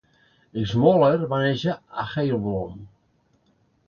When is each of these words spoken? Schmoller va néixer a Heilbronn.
Schmoller 0.69 1.27
va 1.33 1.41
néixer 1.43 1.75
a 2.05 2.05
Heilbronn. 2.13 2.81